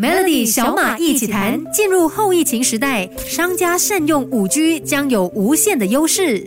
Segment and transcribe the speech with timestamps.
[0.00, 6.42] Melody 小马一起谈，进入后疫情时代，商家善用五 G 将有无限的优势。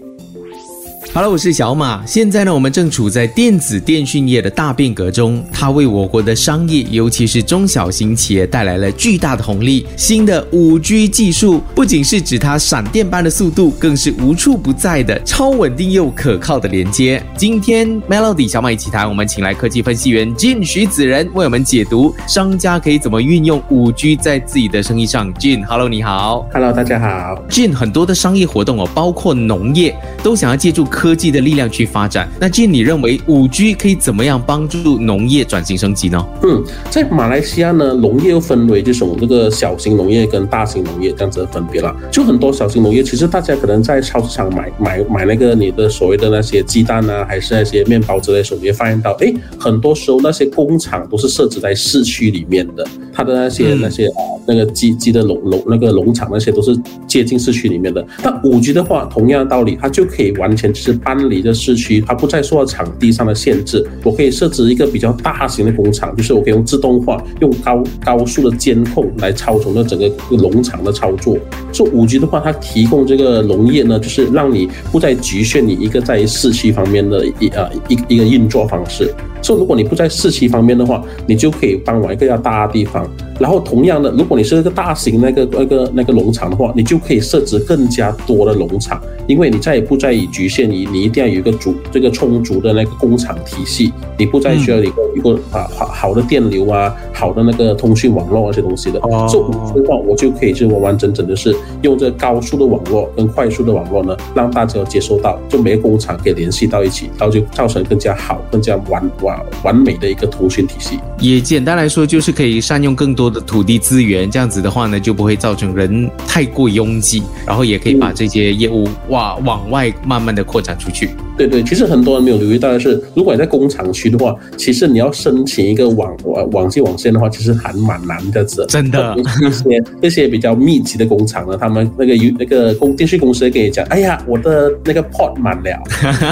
[1.12, 2.04] Hello，我是小马。
[2.06, 9.86] 现在呢，我们正处在电子电讯业的大变革中，它为我国的商业，尤其是中小型企业带来了巨大的红利。
[9.96, 17.24] 新的五 G 技术不仅是指它闪电般的速度，更是无处不在的超稳定又可靠的连接。
[17.38, 25.32] 今天 Melody 小马一起谈，我们请来科技分析员 Jin 徐子仁为我们解读商家可以怎么运用五 G 在自己的生意上。
[25.36, 26.48] Jin，Hello，你好。
[26.52, 27.44] Hello，大家好。
[27.50, 30.88] Jin，很多的商业活动哦，包括农业，都想要借助。
[30.94, 36.24] 科技的力量去发展，那既然你认为五 G 可以怎么样帮助农业转型升级呢？
[36.44, 41.94] 嗯，在马来西亚呢，农业又分为这种这个小型农业跟大型农业这样子的分别了。
[42.12, 58.06] 就很多小型农业，其实大家可能在超市场买买买那个你的所谓的那些鸡蛋啊，还是那些面包之类的，时候，你会发现到，哎，很多时候那些工厂都是设置在市区里面的，它的那些那些啊那个鸡鸡的农农那个农场那些都是接近市区里面的。
[58.24, 60.94] 那五 G 的话，同样的道理，它就可以完全 是。
[61.04, 63.86] 搬离的市区，它不再受到场地上的限制。
[64.04, 71.38] 我可以设置一个比较大型的工厂，就是我可以用自动化、用高高速的监控来操纵这整个农场的操作。
[71.74, 79.14] 做五 G 的话，它提供这个农业呢，就是让你不再局限你一个在市区方面的一呃一一个运作方式。
[79.44, 83.08] 说如果你不在市区方面的话，你就可以搬往一个要大的地方。
[83.40, 99.00] 然后同样的，如果你是一个大型那个那个那个农场的话，你就可以设置更加多的农场，因为你再也不再以局限于你一定要有一个足这个充足的那个工厂体系，你不再需要一个一个啊好好的电流啊，好的那个通讯网络那些东西的。
[99.28, 109.33] 这五 G 的话，我就可以就完完整整的是用这高速的网络跟快速的网络呢，让大家接收到，就每个工厂可以联系到一起，然后就造成更加好、更加完完。
[109.64, 121.10] 完美的一个图形体系，也简单来说就是可以善用更多的土地资源，这样子的话呢，就不会造成人太过拥挤，然后也可以把这些业务哇往外慢慢的扩展出去。
[121.36, 129.16] 对对，其实很多人没有留意到的是，如果你在工厂区的话，其实你要申请一个网网网际网线的话，其实还蛮难的，真的。
[129.18, 135.84] 一些那些比较密集的工厂呢，他们那个有那个公电讯公司跟你讲，哎呀，我的那个 port 满了。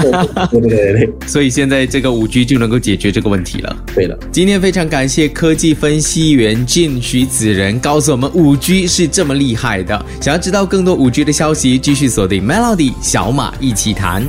[0.50, 1.12] 对对对对。
[1.26, 3.76] 所以现在这个五 G 就能够解决这个问题了。
[3.94, 10.00] 对了，今天非常感谢科技分析员进徐子仁告诉我们五 G 是这么厉害的。
[10.20, 14.24] 想要知道更多五 G 的消息，继续锁定 Melody 小马一起谈。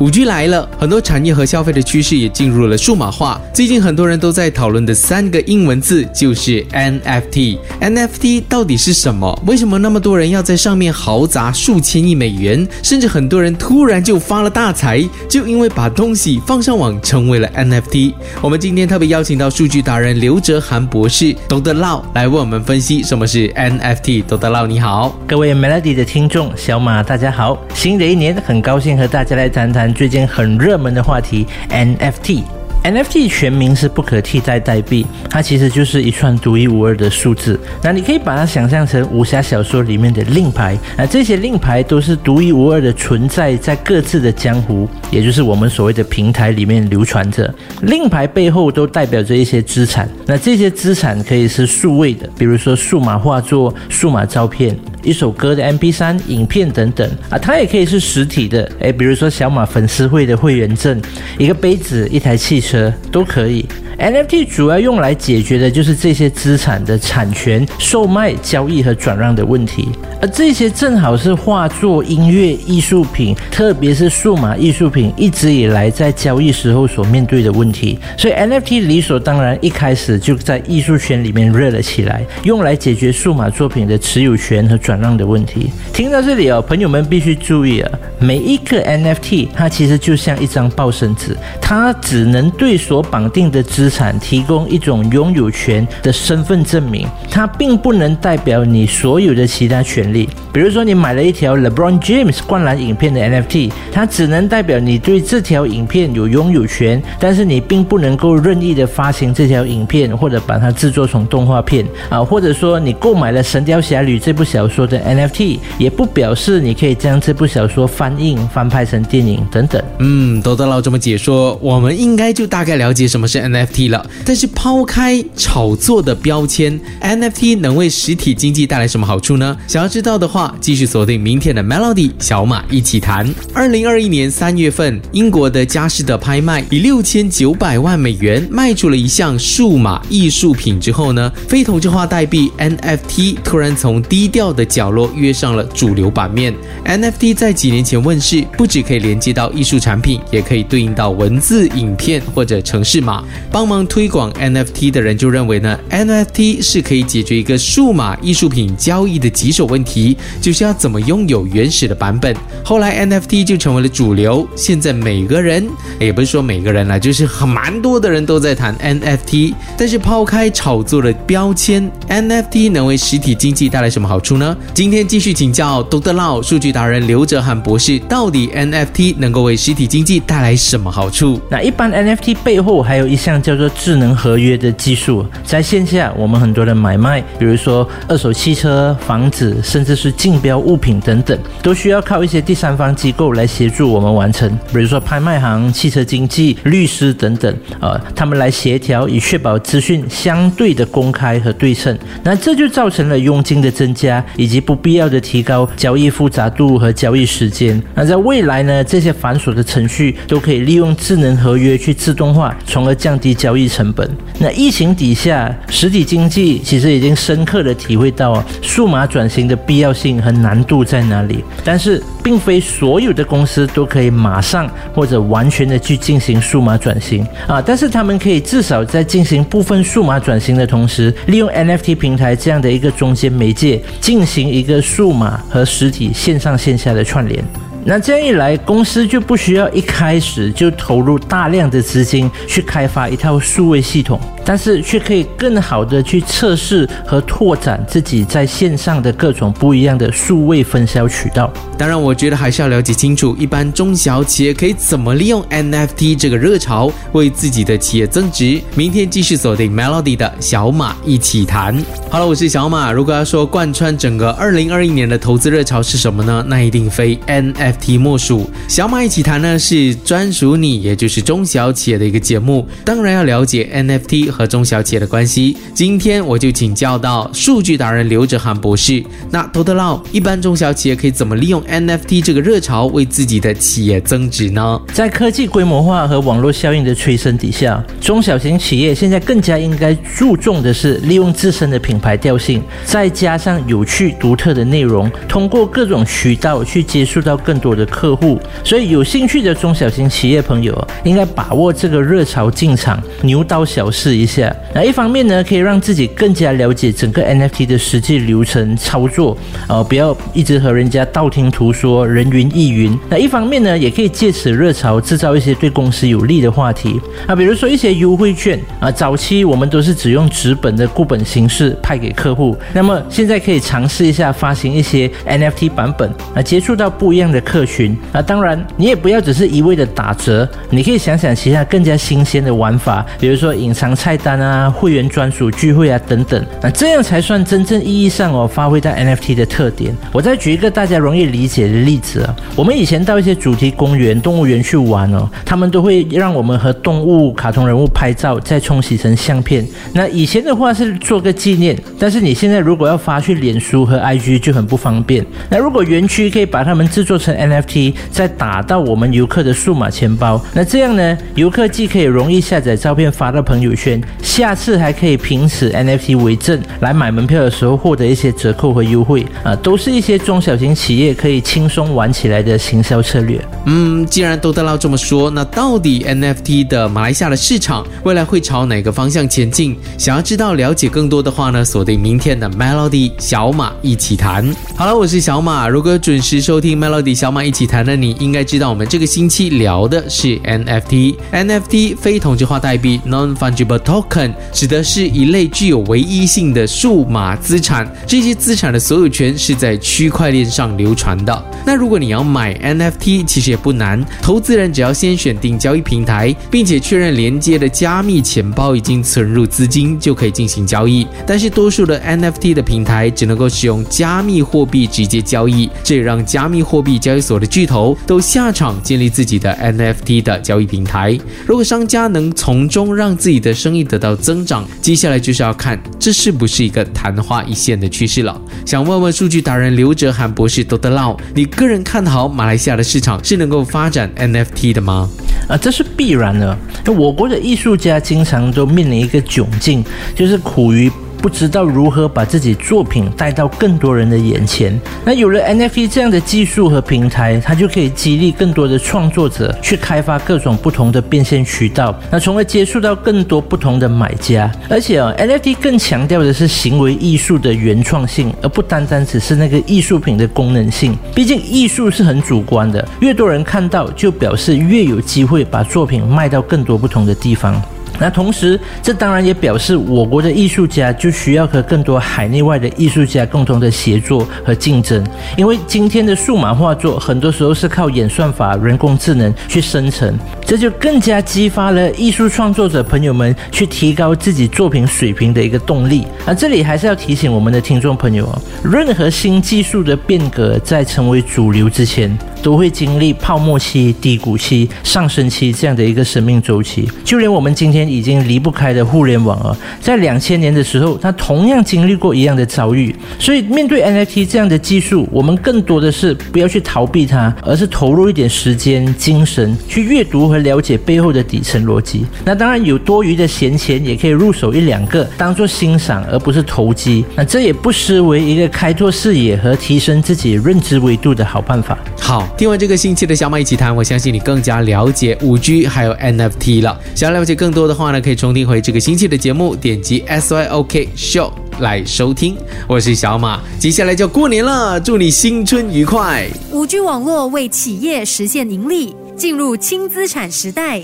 [0.00, 3.38] 五 G 来了，很多产业和消费的趋势也进入了数码化。
[3.52, 7.58] 最近很多人都在讨论的三个英文字就是 NFT。
[7.82, 9.38] NFT 到底是什么？
[9.44, 12.66] 为什么那么多人要在上面豪砸数千亿美元？
[12.82, 18.14] 甚至很多人突然就发了大财，就因为把东西放上网成为了 NFT。
[18.40, 24.24] 我们今天特别邀请到数据达人刘哲涵博士，懂得唠来为我们分析什么是 NFT。
[24.24, 29.89] 懂得唠你好，各位 Melody 的听众，小马大家好，新的一年很高兴和大家来谈谈。
[29.92, 32.42] 最近很热门的话题 NFT。
[32.82, 37.60] NFT 全名是不可替代代币，它其实就是一串独一无二的数字。
[37.82, 47.54] 那你可以把它想象成武侠小说里面的令牌，那这些令牌都是独一无二的存在在各自的江湖，也就是我们所谓的平台里面流传着。
[47.82, 54.74] 令牌背后都代表着一些资产，那这些资产可以是数位的，比如说数码画作、数码照片。
[55.02, 61.00] 一首歌的 M P 三、影片等等啊，它也可以是实体的，哎，比如说小马粉丝会的会员证、
[61.38, 63.66] 一个杯子、一台汽车都可以。
[64.00, 69.88] NFT 主要用来解决的就是这些资产的产权、售卖、交易和转让的问题，
[70.22, 77.98] 而这些正好是画作、音乐、艺术品，特别是数码艺术品一直以来在交易时候所面对的问题。
[78.16, 85.70] 所以 NFT 理所当然一开始就在艺术圈里面热了起来，用来解决数码作品的持有权和转让的问题。
[85.92, 100.28] 听到这里哦，朋友们必须注意啊，每一个 NFT 它其实就像一张报生纸，它只能对所绑定的资产提供一种拥有权的身份证明，它并不能代表你所有的其他权利。
[100.52, 119.80] 比如说，你买了一条 LeBron James 灌篮影片的 NFT，它只能代表你对这条影片有拥有权，但是你并不能够任意的发行这条影片或者把它制作成动画片啊，或者说你购买了《神雕侠侣》这部小说的 NFT，也不表示你可以将这部小说翻印翻拍成电影等等。
[119.98, 123.79] 嗯，都得到这么解说，我们应该就大概了解什么是 NFT。
[123.88, 129.56] 了，但是抛开炒作的标签，NFT 能为实体经济带来什么好处呢？
[129.66, 130.54] 想要知道的话。
[130.60, 133.28] 继续锁定明天的 Melody 小马一起谈。
[133.52, 146.54] 二零二一年三月份，英国的佳士得拍卖以六千九百万美元卖出了一项数码艺术品之后呢，非同质化代币 NFT 突然从低调的角落跃上了主流版面。
[146.84, 153.24] NFT 在几年前问世，不只可以连接到艺术产品，也可以对应到文字、影片或者城市码。
[153.60, 162.34] 帮忙推广 NFT 的人就认为呢，NFT 是可以解决一个数码艺术品交易的棘手问题，就是要怎么拥有原始的版本。
[162.64, 165.68] 后来 NFT 就成为了主流，现在每个人
[165.98, 169.52] 也不是说每个人啦，就是很蛮多的人都在谈 NFT。
[169.76, 174.56] 但是抛开炒作的标签，NFT 能为实体经济带来什么好处呢？
[174.72, 176.14] 今天继续请教 Dr.
[176.14, 181.38] Lau 数据达人刘哲涵博士，到底 NFT 能够为实体经济带来什么好处？
[181.50, 201.98] 那一般 NFT 背后还有一项叫做智能合约的技术，在线下我们很多的买卖，比如说二手汽车、房子，甚至是竞标物品等等，都需要靠一些第三方机构来协助我们完成，比如说拍卖行、汽车经纪、律师等等，呃，他们来协调，以确保资讯相对的公开和对称。
[202.22, 207.82] 那这就造成了佣金的增加，以及不必要的提高交易复杂度和交易时间。
[207.96, 214.06] 那在未来呢，这些繁琐的程序都可以利用智能合约去自动化，从而降低交易成本。
[214.38, 221.42] 那疫情底下，实体经济其实已经深刻的体会到数码转型的必要性和难度在哪里。
[221.64, 237.42] 但是，并非所有的公司都可以马上或者完全的去进行数码转型啊，但是他们可以至少在进行部分数码转型的同时，利用 NFT 平台这样的一个中间媒介，进行一个数码和实体线上线下的串联。
[237.82, 251.52] 那这样一来，公司就不需要一开始就投入大量的资金去开发一套数位系统，但是却可以更好的去测试和拓展自己在线上的各种不一样的数位分销渠道。
[251.78, 258.60] 当然，我觉得还是要了解清楚，一般中小企业可以怎么利用 NFT 这个热潮为自己的企业增值。
[258.74, 261.82] 明天继续锁定 Melody 的小马一起谈。
[262.10, 262.92] 好了，我是小马。
[262.92, 266.44] 如果要说贯穿整个2021年的投资热潮是什么呢？
[266.46, 268.50] 那一定非 NFT 莫属。
[268.68, 272.68] 小马一起谈呢是专属你，也就是中小企业的一个节目。
[272.84, 275.56] 当然要了解 NFT 和中小企业的关系。
[275.74, 279.02] 今天我就请教到数据达人刘哲涵博士。
[279.30, 284.80] 那投得到一般中小企业可以怎么利用 NFT 这个热潮为自己的企业增值呢？
[284.92, 298.40] 在科技规模化和网络效应的催生底下，中小型企业现在更加应该注重的是利用自身的品牌调性，再加上有趣独特的内容，通过各种渠道去接触到更多的客户。
[298.64, 304.54] 所以，有兴趣的中小型企业朋友应该把握这个热潮进场，牛刀小试一下。
[304.74, 309.36] 那一方面呢，可以让自己更加了解整个 NFT 的实际流程操作，
[309.68, 312.96] 呃，不要一直和人家道听途说、人云亦云。
[313.08, 318.90] 那一方面呢，也可以借此热潮制造一些对公司有利的话题啊，比如说一些优惠券啊。
[318.90, 328.20] 早期我们都是只用纸本的固本形式派给客户，那么现在可以尝试一下发行一些 NFT 版本啊，接触到不一样的客群啊。
[328.20, 336.44] 当然，你也不要只是一味的打折，你可以想想其他更加新鲜的玩法，比如说隐藏菜菜单啊、会员专属聚会啊等等。
[336.60, 339.96] 那这样才算真正意义上哦发挥到 NFT 的特点。
[340.12, 349.64] 我再举一个大家容易理解的例子啊，我们以前到一些主题公园、动物园去玩哦，他们都会让我们和动物、卡通人物拍照，再冲洗成相片。
[349.94, 355.24] 那以前的话是做个纪念，但是你现在如果要发去脸书和 IG 就很不方便。
[355.48, 373.40] 那如果园区可以把它们制作成 NFT，再打到我们游客的数码钱包，那这样呢，游客既可以容易下载照片发到朋友圈，下次还可以凭此 NFT 为证来买门票的时候获得一些折扣和优惠啊，都是一些中小型企业可以轻松玩起来的行销策略。
[373.66, 379.76] 嗯，既然都得到这么说，那到底 NFT 的马来西亚的市场未来会朝哪个方向前进？
[379.98, 384.54] 想要知道了解更多的话呢，锁定明天的 Melody 小马一起谈。
[384.76, 385.68] 好了，我是小马。
[385.68, 391.16] 如果准时收听 Melody 小马一起谈的你，应该知道我们这个星期聊的是 NFT。
[391.32, 401.44] NFT 非同质化代币 （Non-Fungible Token） 指的是一类具有唯一性的数码资产，这些资产的所有权是在区块链上流传的。
[401.66, 411.04] 那如果你要买 NFT，其实也不难，投资人只要先选定交易平台，并且确认连接的加密钱包已经存入资金，就可以进行交易。
[411.26, 421.18] 但是多数的 NFT 的平台只能够使用加密货币直接交易，这也让加密货币交易所的巨头都下场建立自己的 NFT 的交易平台。
[421.44, 424.64] 如果商家能从中让自己的生意得到增长。
[424.80, 428.40] 接下来就是要看这是不是一个昙花一现的趋势了。
[428.64, 435.08] 想问问数据达人刘哲涵博士多德劳，你个人看好马来西亚的市场是能够发展 NFT 的吗？
[435.48, 436.56] 啊，这是必然的。
[436.86, 439.84] 我国的艺术家经常都面临一个窘境，
[440.14, 440.90] 就是苦于。
[441.20, 444.78] 不知道如何把自己作品带到更多人的眼前。
[445.04, 454.50] 那有了 NFT 这样的技术和平台，它就可以激励更多的创作者去开发各种不同的变现渠道，那从而接触到更多不同的买家。
[454.68, 460.96] 而且啊，NFT 更强调的是行为艺术的原创性，而不单单只是那个艺术品的功能性。
[461.14, 467.60] 毕竟艺术是很主观的，越多人看到，就表示越有机会把作品卖到更多不同的地方。
[467.98, 475.04] 那同时，这当然也表示我国的艺术家就需要和更多海内外的艺术家共同的协作和竞争，
[475.36, 486.06] 因为今天的数码画作很多时候是靠演算法、人工智能去生成，这就更加激发了艺术创作者朋友们去提高自己作品水平的一个动力。
[486.26, 497.80] 那，这里还是要提醒我们的听众朋友哦，任何新技术的变革在成为主流之前，都会经历泡沫期、低谷期、上升期这样的一个生命周期，就连我们今天。
[497.90, 502.94] 已经离不开的互联网啊，在两千年的时候，它同样经历过一样的遭遇。
[503.18, 512.06] 所以，面对 NFT 这样的技术，我们更多的是不要去逃避它，而是投入一点时间、精神去阅读和了解背后的底层逻辑。
[512.24, 517.04] 那当然有多余的闲钱，也可以入手一两个，当做欣赏而不是投机。
[517.16, 521.76] 那这也不失为一个开拓视野和提升自己认知维度的好办法。
[521.98, 526.80] 好，听完这个星期的小马一起谈，我相信你更加了解五 G 还有 NFT 了。
[526.94, 527.74] 想要了解更多的。
[527.80, 532.36] 话呢，可以重听回这个星期的节目，点击 S Y O K Show 来收听。
[532.68, 536.26] 我是小马，接下来就过年了，祝你新春愉快。
[536.52, 540.82] 五 G 网络为企业实现盈利，进入轻资产时代。